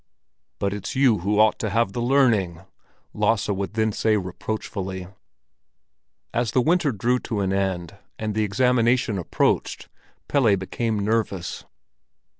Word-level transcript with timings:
"But 0.57 0.73
it's 0.73 0.95
you 0.95 1.19
who 1.19 1.37
ought 1.39 1.59
to 1.59 1.69
have 1.69 1.93
the 1.93 2.01
learning," 2.01 2.61
Lasse 3.13 3.49
would 3.49 3.75
then 3.75 3.91
say 3.91 4.17
reproachfully. 4.17 5.07
As 6.33 6.53
the 6.53 6.59
winter 6.61 6.91
drew 6.91 7.19
to 7.19 7.41
an 7.41 7.53
end, 7.53 7.97
and 8.17 8.33
the 8.33 8.43
examination 8.43 9.19
approached, 9.19 9.89
Pelle 10.27 10.55
became 10.55 10.97
nervous. 10.97 11.65